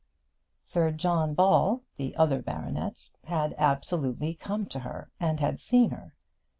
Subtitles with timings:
[0.65, 6.15] Sir John Ball, the other baronet, had absolutely come to her, and had seen her.